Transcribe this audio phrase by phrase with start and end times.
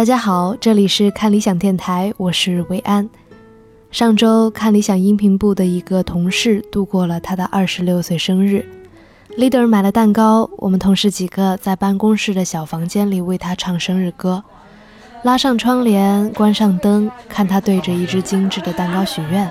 [0.00, 3.06] 大家好，这里是看理想电台，我是维安。
[3.90, 8.64] 上周看理想音频部的一个同事度过了他的二十六岁生日
[9.36, 14.42] ，leader 买了蛋糕，我们同事几个在办公室的小房间里为他唱生日歌，
[15.22, 19.50] 拉上窗帘，关上灯，看他对着一只精致的蛋糕许愿。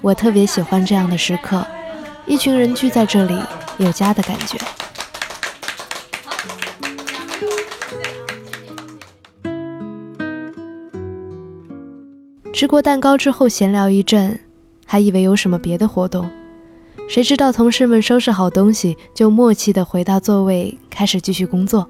[0.00, 1.66] 我特别喜欢这样的时刻，
[2.26, 3.36] 一群人聚在这里，
[3.78, 4.56] 有家的感觉。
[12.52, 14.38] 吃过蛋糕之后闲聊一阵，
[14.84, 16.28] 还以为有什么别的活动，
[17.08, 21.88] 谁知道同事们收拾好东西就默契地回到座位，开始继续工作。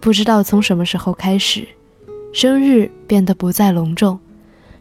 [0.00, 1.66] 不知道从什么时候开始，
[2.32, 4.18] 生日变得不再隆重。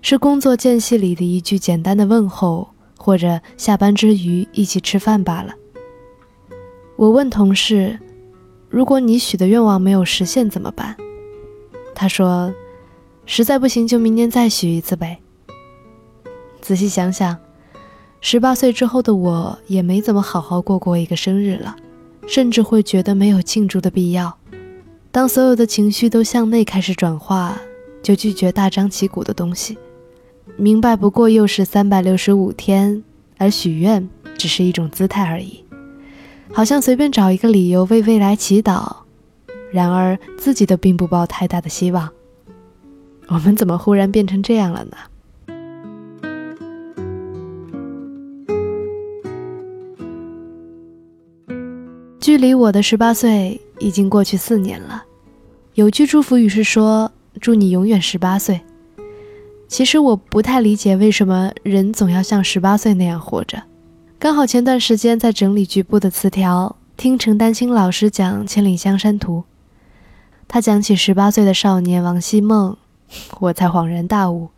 [0.02, 5.53] 是工作间隙里的一句简单的问候，或者下班之余一起吃饭罢了。
[6.95, 7.97] 我问同事
[8.69, 10.95] ：“如果你许的愿望没有实现怎么办？”
[11.95, 12.53] 他说
[13.28, 15.20] ：“实在不行就明年再许一次呗。”
[16.59, 17.38] 仔细想想，
[18.20, 21.75] 十八岁之后的我也没怎么好好过过一个生日了，
[22.28, 24.36] 甚至会觉得没有庆祝的必要。
[25.11, 27.58] 当所有的情绪都向内开始转化，
[28.03, 29.78] 就拒绝大张旗鼓的东西。
[30.55, 33.03] 明白，不过又是三百六十五天，
[33.38, 35.64] 而许愿只是一种姿态而已，
[36.52, 38.95] 好像随便找一个理由为未来祈祷。
[39.72, 42.09] 然而自己都并不抱太大的希望。
[43.30, 44.97] 我们怎么忽然变成这样了呢？
[52.20, 55.03] 距离我的十八岁已经过去四年了。
[55.75, 58.59] 有句祝福语是说：“祝你永远十八岁。”
[59.67, 63.61] 其实我不太理解为什么人总要像十八岁那样活着。
[64.17, 69.39] 刚好前段时间在整理局部的词条，听陈丹青老师讲《千里江山图》，
[70.48, 72.77] 他讲起十八岁的少年王希孟，
[73.39, 74.49] 我才恍然大悟。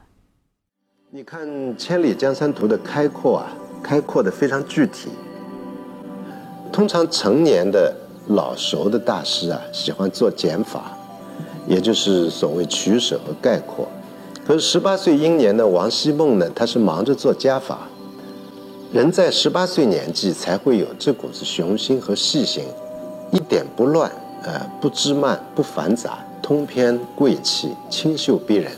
[1.12, 3.48] 你看《千里江山图》的开阔啊，
[3.82, 5.10] 开阔的非常具体。
[6.72, 7.96] 通常成年的
[8.28, 10.96] 老熟的大师啊，喜欢做减法，
[11.68, 13.88] 也就是所谓取舍和概括。
[14.46, 17.80] 可是十八岁英年的王希孟呢，他是忙着做加法。
[18.92, 22.64] 人在十八岁年纪才会有这股子雄心和细心，
[23.32, 24.12] 一点不乱，
[24.44, 28.72] 呃，不枝蔓，不繁杂，通篇贵气，清秀逼人，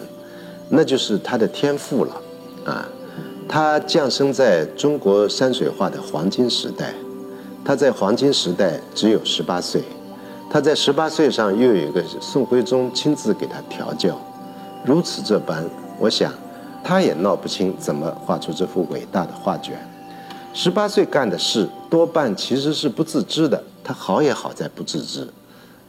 [0.67, 2.21] 那就是他的天赋了，
[2.65, 2.85] 啊，
[3.47, 6.93] 他降生在中国山水画的黄金时代，
[7.63, 9.81] 他在黄金时代只有十八岁，
[10.49, 14.19] 他在十八岁上又有一个宋徽宗亲自给他调教。
[14.83, 15.63] 如此这般，
[15.97, 16.33] 我想，
[16.83, 19.79] 他也闹不清怎么画出这幅伟大的画卷。
[20.53, 23.63] 十八岁干的事，多半其实是不自知的。
[23.81, 25.21] 他好也好在不自知，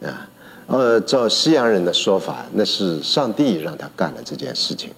[0.06, 0.31] 啊，
[0.67, 4.91] 呃，照西洋人的说法，那是上帝让他干了这件事情。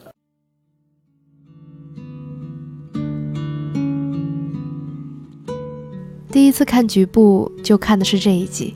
[6.30, 8.74] 第一次看局部就看的是这一集，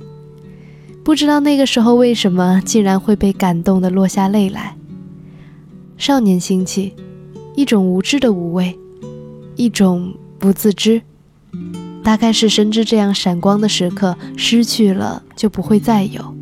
[1.05, 4.77] 不知道那个时候为什么竟然会被感动的落下泪来。
[5.97, 6.95] 少年心气，
[7.57, 8.79] 一种无知的无畏，
[9.57, 11.03] 一种不自知，
[12.05, 16.38] 大概是深知这样闪光的时刻失去了就不会再有。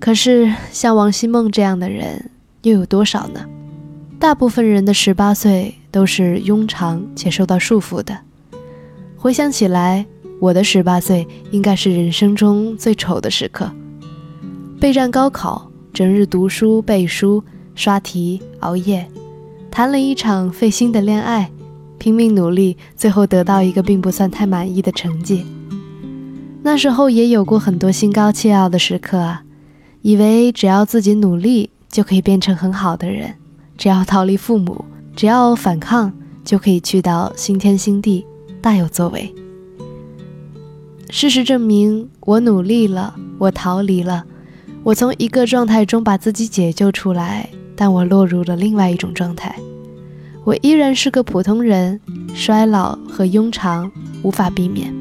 [0.00, 2.30] 可是像王希孟这样的人
[2.62, 3.44] 又有多少呢？
[4.18, 8.18] 大部分人的十八岁都是庸长且受到束缚的。
[9.16, 10.06] 回想起来，
[10.40, 13.70] 我的十八岁应该是人生中最丑的时刻：
[14.80, 17.42] 备战高考，整日读书背书。
[17.74, 19.06] 刷题、熬夜，
[19.70, 21.48] 谈了一场费心的恋爱，
[21.96, 25.46] 拼命努力，最后得到一个并不算太满意的成绩。
[26.64, 29.44] 那时候也有过很多心高气傲的时刻啊，
[30.02, 33.34] 以为只要自己努力就可以变成很好的人，
[33.76, 34.84] 只要逃离父母，
[35.16, 36.12] 只要反抗
[36.44, 38.26] 就可以去到新天新地，
[38.60, 39.34] 大有作为。
[41.10, 44.24] 事实证明，我努力了，我逃离了，
[44.82, 47.48] 我从一个状态中把自己解救出来。
[47.80, 49.54] 但我落入了另外一种状态，
[50.42, 52.00] 我依然是个普通人，
[52.34, 53.88] 衰老和庸常
[54.24, 54.92] 无法避免。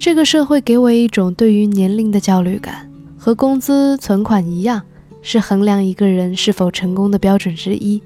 [0.00, 4.80] 这个社会给我一种对于年龄的焦虑感，和工资存款一样，
[5.20, 8.02] 是衡量一个人是否成功的标准之一。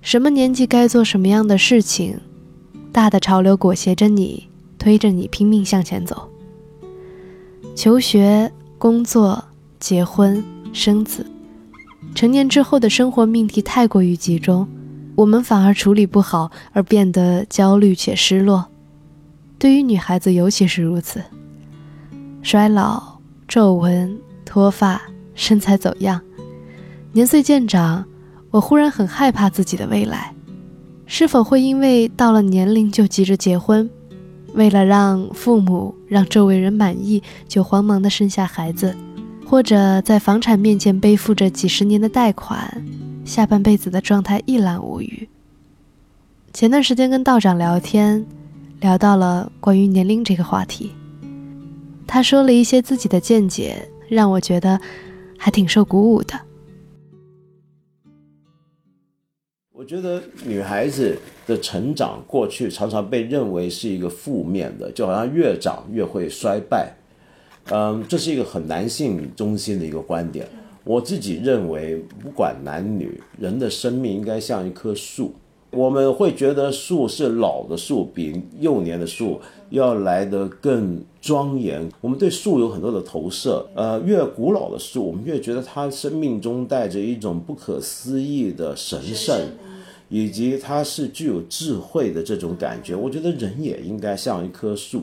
[0.00, 2.18] 什么年纪该做什么样的事情，
[2.90, 4.44] 大的潮流裹挟着你，
[4.78, 6.30] 推着你拼命向前走。
[7.76, 9.44] 求学、工作、
[9.78, 10.42] 结婚、
[10.72, 11.26] 生子，
[12.14, 14.66] 成年之后的生活命题太过于集中，
[15.16, 18.68] 我们反而处理不好，而变得焦虑且失落。
[19.64, 21.24] 对于女孩子尤其是如此。
[22.42, 23.02] 衰老、
[23.48, 24.14] 皱纹、
[24.44, 25.00] 脱发、
[25.34, 26.20] 身材走样，
[27.12, 28.04] 年岁渐长，
[28.50, 30.34] 我忽然很害怕自己的未来，
[31.06, 33.88] 是否会因为到了年龄就急着结婚，
[34.52, 38.94] 为了让父母、让周围人满意，就慌忙的生下孩子，
[39.46, 42.84] 或者在房产面前背负着几十年的贷款，
[43.24, 45.26] 下半辈子的状态一览无余。
[46.52, 48.26] 前段时间跟道长聊天，
[48.84, 50.92] 聊到了关于年龄这个话题。
[52.06, 54.78] 他说了一些自己的见解，让我觉得
[55.38, 56.38] 还挺受鼓舞的。
[59.72, 66.94] 我觉得女孩子的成长过去常常被认为是一个负面的，就好像越长越会衰败。
[67.70, 70.46] 嗯，这是一个很男性中心的一个观点。
[70.84, 75.34] 我自己认为，不管男女，人的生命应该像一棵树。
[75.74, 79.40] 我们会觉得树是老的树，比幼年的树
[79.70, 81.88] 要来得更庄严。
[82.00, 89.38] 我们对树有很多的投射，呃，越古老的树，我们越觉得它生命中带着一种不可思议的神圣，
[90.08, 92.94] 以及它是具有智慧的这种感觉。
[92.94, 95.02] 我觉得人也应该像一棵树，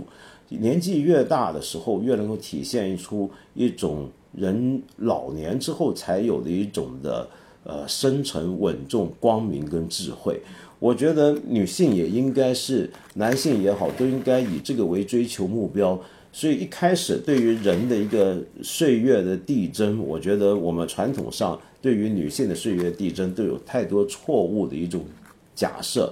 [0.49, 7.27] 年纪越大的时候，越能够体现出一种人老年之后才有的一种的。
[7.63, 10.41] 呃，深沉、稳重、光明跟智慧，
[10.79, 15.99] 我觉得女性也应该是，男性也好，都应该以这个为追求目标。
[16.33, 25.05] 所以一开始对于人的一个岁月的递增，我觉得我们传统上对于女性的岁月递增都有太多错误的一种
[25.53, 26.11] 假设，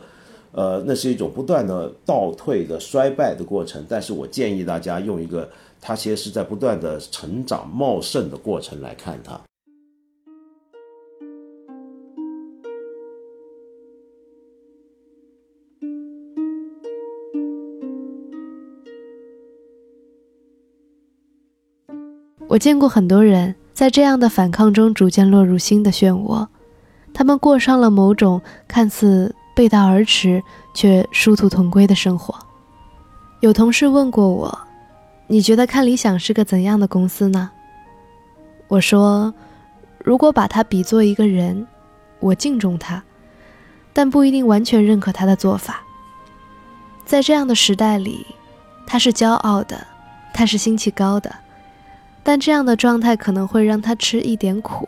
[0.51, 3.84] 呃，那是一种不断的倒退的衰败的过程。
[3.90, 5.50] 但是我建议大家用一个，
[5.81, 9.40] 它其实是在不断的成长茂盛的过程来看它。
[22.50, 26.48] 我见过很多人在这样的反抗中逐渐落入新的漩涡，
[27.13, 30.42] 他们过上了某种看似背道而驰
[30.74, 32.34] 却殊途同归的生活。
[33.42, 34.60] 有同事问过我
[35.30, 37.51] ：“你觉得看理想是个怎样的公司呢？”
[38.68, 39.31] 我说
[40.04, 41.68] ：“如果把它比作一个人，
[42.19, 43.04] 我敬重他，
[43.94, 45.84] 但不一定完全认可他的做法。
[47.06, 48.25] 在这样的时代里，
[48.88, 49.86] 他是骄傲的，
[50.34, 51.31] 他是心气高的。”
[52.24, 54.88] 但这样的状态可能会让他吃一点苦，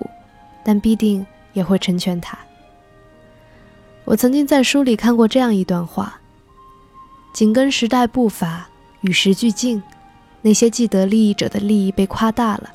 [0.63, 2.37] 但必定也会成全他。
[4.05, 6.19] 我曾经在书里看过这样一段话：
[7.33, 8.67] 紧跟时代步伐，
[9.01, 9.81] 与时俱进，
[10.41, 12.69] 那些既得利益者的利益被夸大了，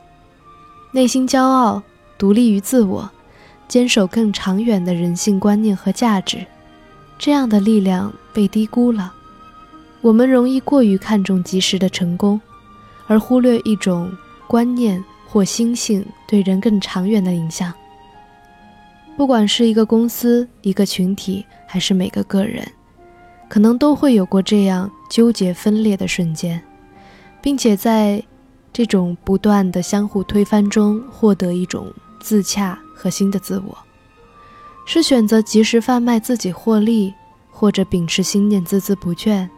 [0.93, 1.83] 内心骄傲、
[2.17, 3.11] 独立于自我、
[3.69, 6.47] 坚守更长远的人性观念和价值，
[7.19, 9.13] 这样的力量被低估了。
[10.01, 12.41] 我们容易过于看重及时的成功，
[13.07, 14.11] 而忽略一种。
[14.47, 17.73] 观念或心性对人更长远的影响。
[19.17, 22.67] 不管是一个公司、一个群体，还是每个个人，
[23.49, 26.63] 可能都会有过这样纠结分裂的瞬间，
[27.41, 28.23] 并且在
[28.73, 31.91] 这种不断的相互推翻中，获得一种
[32.21, 33.77] 自洽和新的自我。
[34.85, 37.13] 是选择及时贩卖自己获利，
[37.51, 39.49] 或者秉持信念孜孜不倦，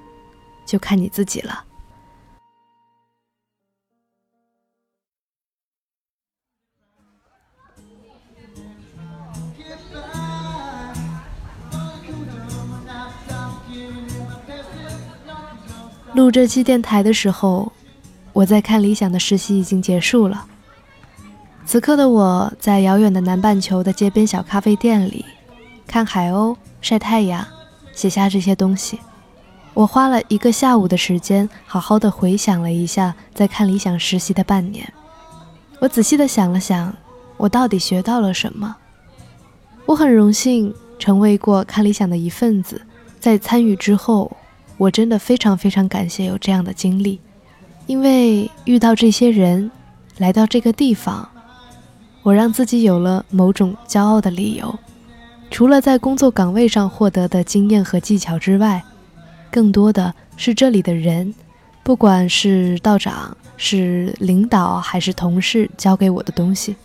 [0.64, 1.64] 就看你自己了。
[16.18, 17.70] 录这期电台的时候，
[18.32, 20.44] 我在看理想的实习已经结束了。
[21.64, 25.24] 此刻的我在遥远的南半球的街边小咖啡店里，
[25.86, 27.46] 看海鸥、晒太阳、
[27.92, 28.98] 写下这些东西。
[29.74, 34.92] 我花了一个下午的时间，好好的回想了一下在看理想实习的半年。
[35.78, 36.92] 我仔细的想了想，
[37.36, 38.74] 我到底学到了什么？
[39.86, 42.82] 我很荣幸成为过看理想的一份子，
[43.20, 44.36] 在参与之后。
[44.78, 47.20] 我真的非常非常感谢有这样的经历，
[47.86, 49.70] 因为遇到这些人，
[50.18, 51.28] 来到这个地方，
[52.22, 54.78] 我让自己有了某种骄傲的理由。
[55.50, 58.82] 除了在工作岗位上获得的经验和技巧之外，
[59.50, 61.34] 更多的是这里的人，
[61.82, 66.76] 不管是道长、是领导还是同事教给我的东西，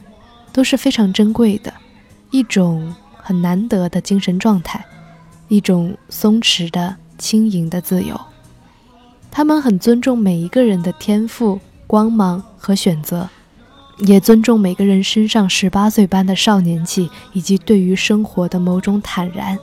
[0.52, 1.72] 都是非常珍贵的，
[2.32, 4.84] 一种很难得的精神状态，
[5.48, 6.96] 一种松弛的。
[7.18, 8.20] 轻盈的自由，
[9.32, 13.30] 他们很尊重每一个人的天赋、光芒和选择，
[14.00, 19.58] 也尊重每个人身上十八岁般的少年气，以及对于生活的某种坦然。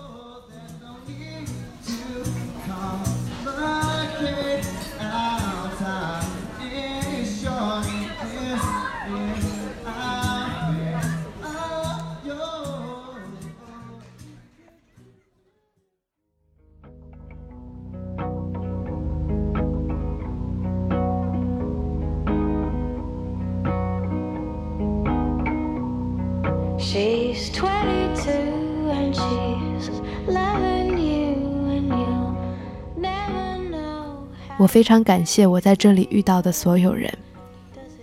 [34.60, 37.10] 我非常感谢我在这里遇到的所有人，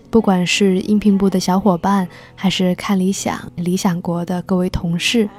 [0.09, 5.29] 不管是音频部的小伙伴，还是看理想、理想国的各位同事，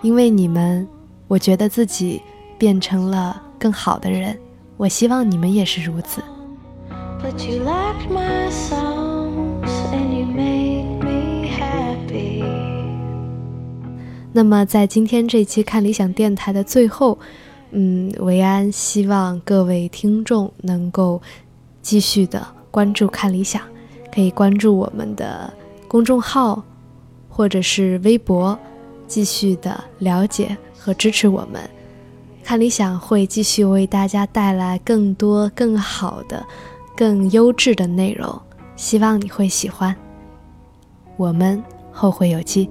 [0.00, 0.88] 因为你们，
[1.26, 2.22] 我觉得自己
[2.56, 4.38] 变成了更好的人。
[4.78, 6.22] 我希望你们也是如此。
[14.32, 17.18] 那么，在今天这期看理想电台的最后。
[17.70, 21.20] 嗯，维安希望各位听众能够
[21.82, 23.62] 继续的关注看理想，
[24.12, 25.52] 可以关注我们的
[25.86, 26.64] 公众号
[27.28, 28.58] 或者是微博，
[29.06, 31.60] 继续的了解和支持我们。
[32.42, 36.42] 看理想会继续为大家带来更多、更好的、
[36.96, 38.40] 更优质的内容，
[38.76, 39.94] 希望你会喜欢。
[41.18, 42.70] 我们后会有期。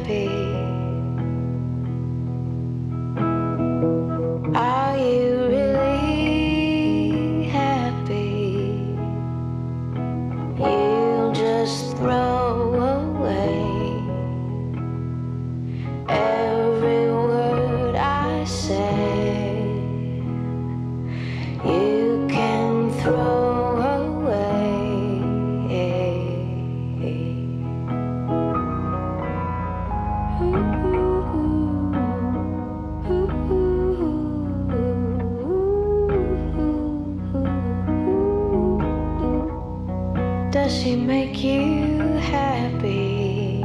[40.71, 41.99] Does she make you
[42.31, 43.61] happy?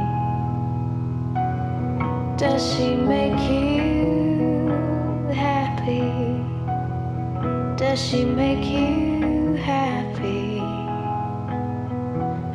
[2.36, 4.66] Does she make you
[5.32, 6.10] happy?
[7.76, 10.58] Does she make you happy?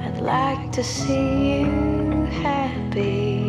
[0.05, 3.40] I'd like to see you happy.